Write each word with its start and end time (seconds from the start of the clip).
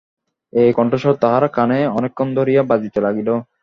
এই 0.53 0.69
কণ্ঠস্বর 0.77 1.13
তাহার 1.23 1.43
কানে 1.49 1.79
অনেকক্ষণ 1.97 2.27
ধরিয়া 2.37 2.61
বাজিতে 2.63 2.99
লাগিল। 3.05 3.29